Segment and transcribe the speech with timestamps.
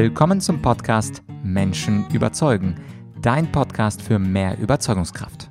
[0.00, 2.76] Willkommen zum Podcast Menschen überzeugen,
[3.20, 5.50] dein Podcast für mehr Überzeugungskraft.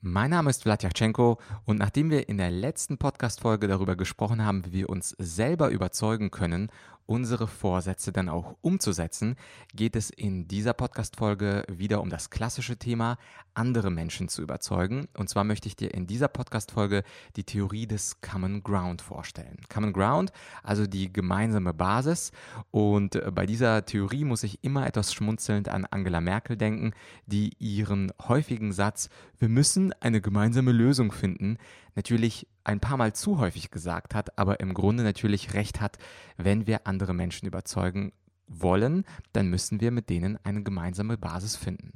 [0.00, 4.72] Mein Name ist Vladyachenko und nachdem wir in der letzten Podcast-Folge darüber gesprochen haben, wie
[4.72, 6.68] wir uns selber überzeugen können
[7.06, 9.36] unsere Vorsätze dann auch umzusetzen,
[9.74, 13.16] geht es in dieser Podcast-Folge wieder um das klassische Thema,
[13.54, 15.08] andere Menschen zu überzeugen.
[15.16, 17.04] Und zwar möchte ich dir in dieser Podcast-Folge
[17.36, 19.58] die Theorie des Common Ground vorstellen.
[19.72, 20.32] Common Ground,
[20.62, 22.32] also die gemeinsame Basis.
[22.70, 26.92] Und bei dieser Theorie muss ich immer etwas schmunzelnd an Angela Merkel denken,
[27.26, 29.08] die ihren häufigen Satz,
[29.38, 31.58] wir müssen eine gemeinsame Lösung finden,
[31.94, 35.98] natürlich ein paar Mal zu häufig gesagt hat, aber im Grunde natürlich recht hat,
[36.36, 38.12] wenn wir andere Menschen überzeugen
[38.48, 41.92] wollen, dann müssen wir mit denen eine gemeinsame Basis finden.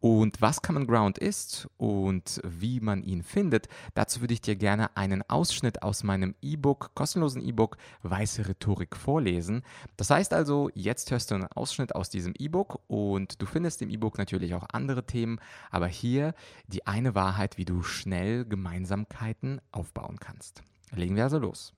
[0.00, 4.96] Und was Common Ground ist und wie man ihn findet, dazu würde ich dir gerne
[4.96, 9.62] einen Ausschnitt aus meinem E-Book, kostenlosen E-Book Weiße Rhetorik vorlesen.
[9.96, 13.90] Das heißt also, jetzt hörst du einen Ausschnitt aus diesem E-Book und du findest im
[13.90, 15.38] E-Book natürlich auch andere Themen,
[15.70, 16.34] aber hier
[16.66, 20.62] die eine Wahrheit, wie du schnell Gemeinsamkeiten aufbauen kannst.
[20.94, 21.72] Legen wir also los.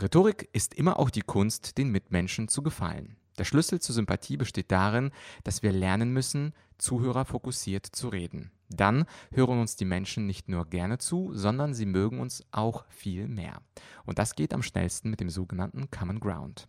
[0.00, 3.16] Rhetorik ist immer auch die Kunst, den Mitmenschen zu gefallen.
[3.36, 5.10] Der Schlüssel zur Sympathie besteht darin,
[5.42, 8.52] dass wir lernen müssen, zuhörerfokussiert zu reden.
[8.70, 13.26] Dann hören uns die Menschen nicht nur gerne zu, sondern sie mögen uns auch viel
[13.26, 13.62] mehr.
[14.04, 16.68] Und das geht am schnellsten mit dem sogenannten Common Ground.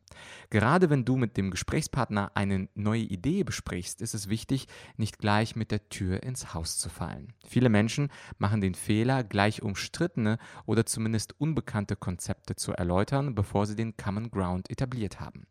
[0.49, 5.55] Gerade wenn du mit dem Gesprächspartner eine neue Idee besprichst, ist es wichtig, nicht gleich
[5.55, 7.33] mit der Tür ins Haus zu fallen.
[7.45, 13.75] Viele Menschen machen den Fehler, gleich umstrittene oder zumindest unbekannte Konzepte zu erläutern, bevor sie
[13.75, 15.45] den Common Ground etabliert haben.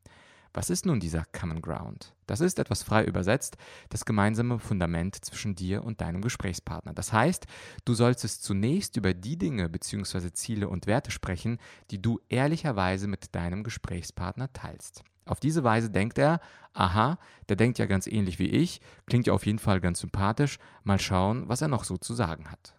[0.54, 2.14] Was ist nun dieser Common Ground?
[2.26, 3.56] Das ist etwas frei übersetzt
[3.90, 6.94] das gemeinsame Fundament zwischen dir und deinem Gesprächspartner.
[6.94, 7.46] Das heißt,
[7.84, 10.32] du solltest zunächst über die Dinge bzw.
[10.32, 11.58] Ziele und Werte sprechen,
[11.90, 15.04] die du ehrlicherweise mit deinem Gesprächspartner teilst.
[15.26, 16.40] Auf diese Weise denkt er,
[16.72, 20.58] aha, der denkt ja ganz ähnlich wie ich, klingt ja auf jeden Fall ganz sympathisch,
[20.84, 22.77] mal schauen, was er noch so zu sagen hat.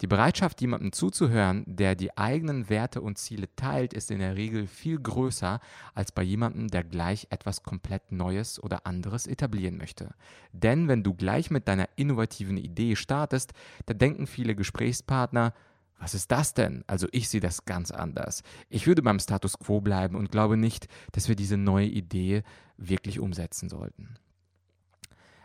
[0.00, 4.66] Die Bereitschaft, jemandem zuzuhören, der die eigenen Werte und Ziele teilt, ist in der Regel
[4.66, 5.60] viel größer
[5.94, 10.14] als bei jemandem, der gleich etwas komplett Neues oder anderes etablieren möchte.
[10.52, 13.52] Denn wenn du gleich mit deiner innovativen Idee startest,
[13.86, 15.52] da denken viele Gesprächspartner,
[16.00, 16.82] was ist das denn?
[16.86, 18.42] Also ich sehe das ganz anders.
[18.70, 22.42] Ich würde beim Status quo bleiben und glaube nicht, dass wir diese neue Idee
[22.78, 24.14] wirklich umsetzen sollten.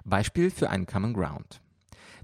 [0.05, 1.61] Beispiel für einen Common Ground.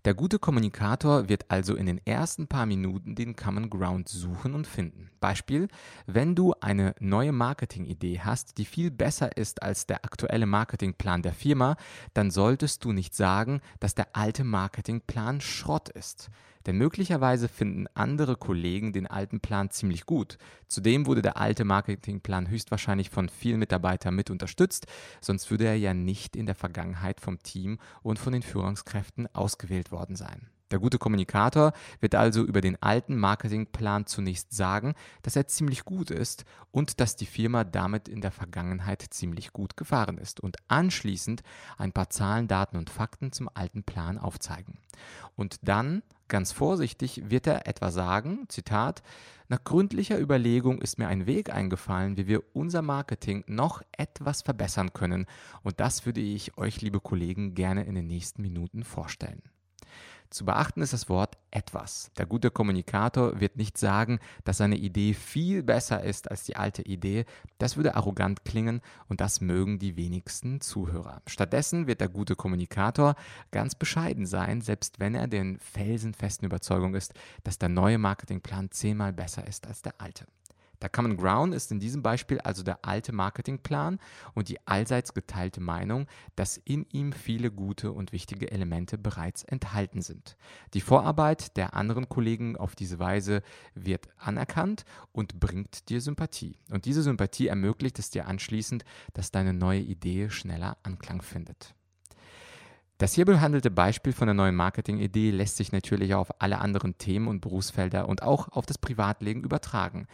[0.04, 4.66] Der gute Kommunikator wird also in den ersten paar Minuten den Common Ground suchen und
[4.66, 5.12] finden.
[5.20, 5.68] Beispiel,
[6.08, 11.34] wenn du eine neue Marketingidee hast, die viel besser ist als der aktuelle Marketingplan der
[11.34, 11.76] Firma,
[12.16, 16.32] dann solltest du nicht sagen, dass der alte Marketingplan Schrott ist.
[16.66, 20.38] Denn möglicherweise finden andere Kollegen den alten Plan ziemlich gut.
[20.68, 24.88] Zudem wurde der alte Marketingplan höchstwahrscheinlich von vielen Mitarbeitern mit unterstützt,
[25.22, 29.92] sonst würde er ja nicht in der Vergangenheit vom Team und von den Führungskräften ausgewählt
[29.92, 30.50] worden sein.
[30.72, 36.12] Der gute Kommunikator wird also über den alten Marketingplan zunächst sagen, dass er ziemlich gut
[36.12, 41.44] ist und dass die Firma damit in der Vergangenheit ziemlich gut gefahren ist und anschließend
[41.78, 44.78] ein paar Zahlen, Daten und Fakten zum alten Plan aufzeigen.
[45.36, 49.04] Und dann, ganz vorsichtig, wird er etwa sagen, Zitat,
[49.50, 54.94] nach gründlicher Überlegung ist mir ein Weg eingefallen, wie wir unser Marketing noch etwas verbessern
[54.94, 55.26] können
[55.64, 59.42] und das würde ich euch, liebe Kollegen, gerne in den nächsten Minuten vorstellen.
[60.32, 62.10] Zu beachten ist das Wort etwas.
[62.18, 66.84] Der gute Kommunikator wird nicht sagen, dass seine Idee viel besser ist als die alte
[66.84, 67.26] Idee.
[67.58, 71.22] Das würde arrogant klingen und das mögen die wenigsten Zuhörer.
[71.28, 73.16] Stattdessen wird der gute Kommunikator
[73.52, 79.12] ganz bescheiden sein, selbst wenn er den felsenfesten Überzeugung ist, dass der neue Marketingplan zehnmal
[79.12, 80.26] besser ist als der alte.
[80.82, 84.00] Der Common Ground ist in diesem Beispiel also der alte Marketingplan
[84.34, 90.02] und die allseits geteilte Meinung, dass in ihm viele gute und wichtige Elemente bereits enthalten
[90.02, 90.38] sind.
[90.74, 93.44] Die Vorarbeit der anderen Kollegen auf diese Weise
[93.76, 96.58] wird anerkannt und bringt dir Sympathie.
[96.72, 98.84] Und diese Sympathie ermöglicht es dir anschließend,
[99.14, 101.76] dass deine neue Idee schneller Anklang findet.
[102.98, 107.28] Das hier behandelte Beispiel von der neuen Marketingidee lässt sich natürlich auf alle anderen Themen
[107.28, 110.06] und Berufsfelder und auch auf das Privatleben übertragen.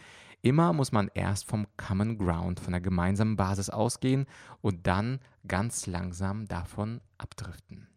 [0.42, 4.26] Immer muss man erst vom Common Ground, von der gemeinsamen Basis ausgehen
[4.60, 7.88] und dann ganz langsam davon abdriften.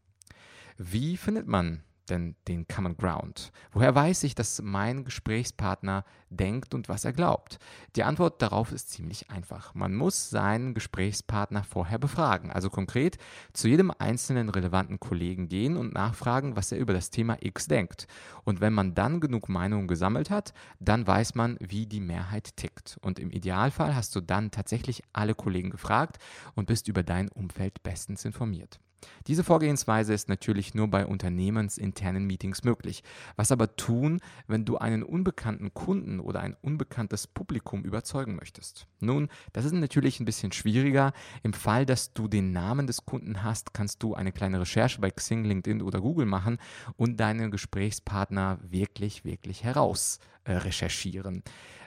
[0.78, 3.52] Wie findet man denn den Common Ground?
[3.72, 7.58] Woher weiß ich, dass mein Gesprächspartner denkt und was er glaubt?
[7.96, 9.74] Die Antwort darauf ist ziemlich einfach.
[9.74, 13.18] Man muss seinen Gesprächspartner vorher befragen, also konkret
[13.54, 18.08] zu jedem einzelnen relevanten Kollegen gehen und nachfragen, was er über das Thema X denkt.
[18.44, 22.98] Und wenn man dann genug Meinungen gesammelt hat, dann weiß man, wie die Mehrheit tickt.
[23.02, 26.18] Und im Idealfall hast du dann tatsächlich alle Kollegen gefragt
[26.56, 28.80] und bist über dein Umfeld bestens informiert.
[29.28, 33.04] Diese Vorgehensweise ist natürlich nur bei unternehmensinternen Meetings möglich.
[33.36, 38.88] Was aber tun, wenn du einen unbekannten Kunden oder ein unbekanntes Publikum überzeugen möchtest?
[39.00, 41.14] Nun, das ist natürlich ein bisschen schwieriger.
[41.44, 45.12] Im Fall, dass du den Namen des Kunden hast, kannst du eine kleine Recherche bei
[45.12, 46.58] Xing, LinkedIn oder Google machen
[46.98, 51.44] und deinen Gesprächspartner wirklich, wirklich heraus äh, recherchieren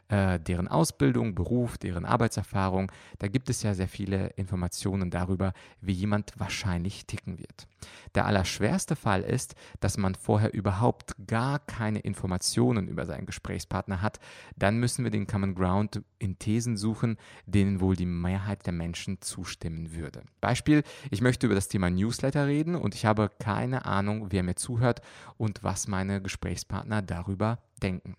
[0.09, 2.93] äh, deren Ausbildung, Beruf, deren Arbeitserfahrung.
[3.19, 7.67] Da gibt es ja sehr viele Informationen darüber, wie jemand wahrscheinlich ticken wird.
[8.15, 14.21] Der allerschwerste Fall ist, dass man vorher überhaupt gar keine Informationen über seinen Gesprächspartner hat.
[14.57, 17.17] Dann müssen wir den Common Ground in Thesen suchen,
[17.47, 20.23] denen wohl die Mehrheit der Menschen zustimmen würde.
[20.41, 24.55] Beispiel, ich möchte über das Thema Newsletter reden und ich habe keine Ahnung, wer mir
[24.55, 25.01] zuhört
[25.37, 28.17] und was meine Gesprächspartner darüber denken.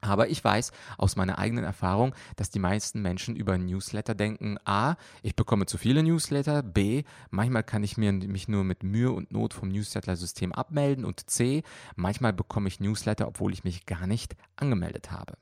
[0.00, 4.96] Aber ich weiß aus meiner eigenen Erfahrung, dass die meisten Menschen über Newsletter denken, a,
[5.22, 9.30] ich bekomme zu viele Newsletter, b, manchmal kann ich mir, mich nur mit Mühe und
[9.30, 11.62] Not vom Newsletter-System abmelden und c,
[11.96, 15.34] manchmal bekomme ich Newsletter, obwohl ich mich gar nicht angemeldet habe.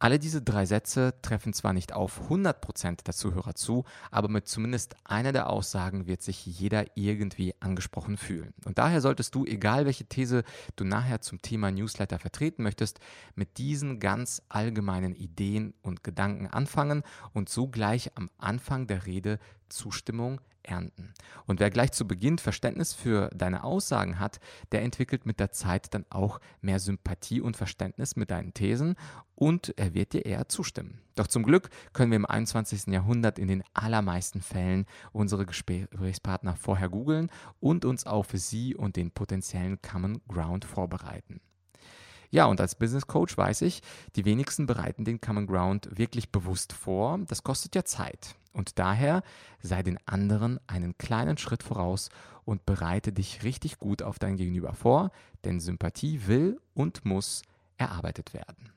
[0.00, 4.94] Alle diese drei Sätze treffen zwar nicht auf 100% der Zuhörer zu, aber mit zumindest
[5.02, 8.54] einer der Aussagen wird sich jeder irgendwie angesprochen fühlen.
[8.64, 10.44] Und daher solltest du, egal welche These
[10.76, 13.00] du nachher zum Thema Newsletter vertreten möchtest,
[13.34, 17.02] mit diesen ganz allgemeinen Ideen und Gedanken anfangen
[17.32, 21.14] und so gleich am Anfang der Rede Zustimmung ernten.
[21.46, 24.40] Und wer gleich zu Beginn Verständnis für deine Aussagen hat,
[24.72, 28.96] der entwickelt mit der Zeit dann auch mehr Sympathie und Verständnis mit deinen Thesen
[29.34, 31.00] und er wird dir eher zustimmen.
[31.14, 32.86] Doch zum Glück können wir im 21.
[32.88, 37.30] Jahrhundert in den allermeisten Fällen unsere Gesprächspartner vorher googeln
[37.60, 41.40] und uns auf sie und den potenziellen Common Ground vorbereiten.
[42.30, 43.82] Ja, und als Business Coach weiß ich,
[44.16, 47.18] die wenigsten bereiten den Common Ground wirklich bewusst vor.
[47.26, 48.34] Das kostet ja Zeit.
[48.52, 49.22] Und daher
[49.60, 52.10] sei den anderen einen kleinen Schritt voraus
[52.44, 55.10] und bereite dich richtig gut auf dein Gegenüber vor,
[55.44, 57.42] denn Sympathie will und muss
[57.76, 58.72] erarbeitet werden.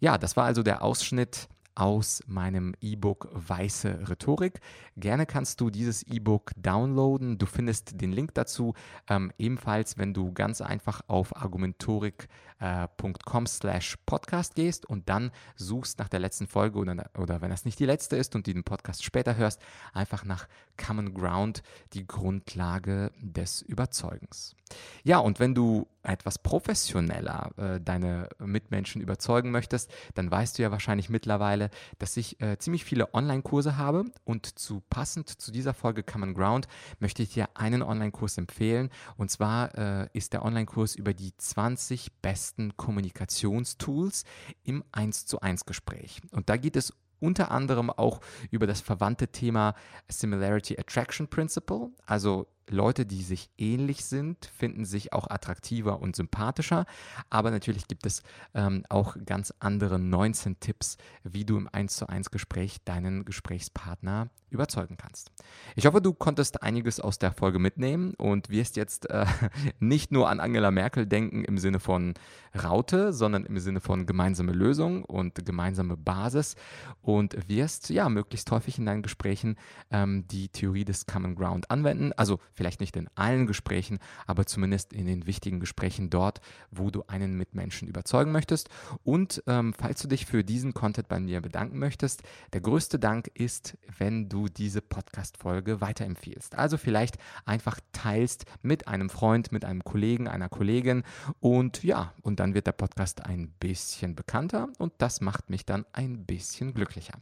[0.00, 4.60] Ja, das war also der Ausschnitt aus meinem E-Book Weiße Rhetorik.
[4.96, 7.38] Gerne kannst du dieses E-Book downloaden.
[7.38, 8.74] Du findest den Link dazu
[9.08, 15.98] ähm, ebenfalls, wenn du ganz einfach auf argumentorik.com äh, slash podcast gehst und dann suchst
[15.98, 18.64] nach der letzten Folge oder, oder wenn das nicht die letzte ist und du den
[18.64, 19.60] Podcast später hörst,
[19.92, 20.46] einfach nach
[20.76, 24.56] Common Ground, die Grundlage des Überzeugens.
[25.04, 30.70] Ja, und wenn du etwas professioneller äh, deine Mitmenschen überzeugen möchtest, dann weißt du ja
[30.70, 31.61] wahrscheinlich mittlerweile,
[31.98, 36.68] dass ich äh, ziemlich viele Online-Kurse habe und zu passend zu dieser Folge Common Ground
[36.98, 42.12] möchte ich dir einen Online-Kurs empfehlen und zwar äh, ist der Online-Kurs über die 20
[42.22, 44.24] besten Kommunikationstools
[44.64, 46.20] im 1 zu 1 Gespräch.
[46.30, 48.20] Und da geht es unter anderem auch
[48.50, 49.74] über das verwandte Thema
[50.08, 56.86] Similarity Attraction Principle, also Leute, die sich ähnlich sind, finden sich auch attraktiver und sympathischer.
[57.30, 58.22] Aber natürlich gibt es
[58.54, 64.30] ähm, auch ganz andere 19 Tipps, wie du im 1 zu 1 Gespräch deinen Gesprächspartner
[64.52, 65.32] überzeugen kannst.
[65.76, 69.24] Ich hoffe, du konntest einiges aus der Folge mitnehmen und wirst jetzt äh,
[69.80, 72.14] nicht nur an Angela Merkel denken im Sinne von
[72.62, 76.56] Raute, sondern im Sinne von gemeinsame Lösung und gemeinsame Basis
[77.00, 79.56] und wirst ja möglichst häufig in deinen Gesprächen
[79.90, 82.12] ähm, die Theorie des Common Ground anwenden.
[82.12, 86.40] Also vielleicht nicht in allen Gesprächen, aber zumindest in den wichtigen Gesprächen dort,
[86.70, 88.68] wo du einen Mitmenschen überzeugen möchtest.
[89.04, 93.28] Und ähm, falls du dich für diesen Content bei mir bedanken möchtest, der größte Dank
[93.34, 96.56] ist, wenn du diese Podcast-Folge weiterempfiehlst.
[96.56, 101.02] Also vielleicht einfach teilst mit einem Freund, mit einem Kollegen, einer Kollegin
[101.40, 105.84] und ja, und dann wird der Podcast ein bisschen bekannter und das macht mich dann
[105.92, 107.14] ein bisschen glücklicher.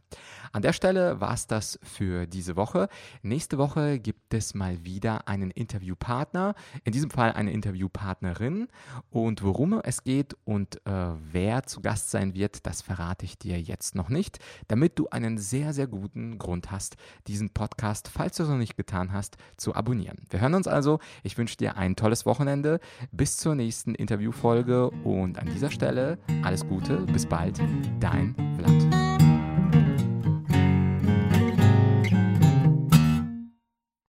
[0.51, 2.89] An der Stelle war es das für diese Woche.
[3.21, 8.67] Nächste Woche gibt es mal wieder einen Interviewpartner, in diesem Fall eine Interviewpartnerin.
[9.09, 10.91] Und worum es geht und äh,
[11.31, 15.37] wer zu Gast sein wird, das verrate ich dir jetzt noch nicht, damit du einen
[15.37, 16.95] sehr, sehr guten Grund hast,
[17.27, 20.17] diesen Podcast, falls du es noch nicht getan hast, zu abonnieren.
[20.29, 20.99] Wir hören uns also.
[21.23, 22.79] Ich wünsche dir ein tolles Wochenende.
[23.11, 26.97] Bis zur nächsten Interviewfolge und an dieser Stelle alles Gute.
[27.13, 27.59] Bis bald.
[27.99, 29.00] Dein Vlad.